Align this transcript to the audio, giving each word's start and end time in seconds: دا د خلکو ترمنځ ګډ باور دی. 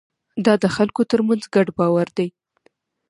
دا 0.45 0.53
د 0.63 0.65
خلکو 0.75 1.01
ترمنځ 1.11 1.43
ګډ 1.55 1.67
باور 1.77 2.07
دی. 2.17 2.27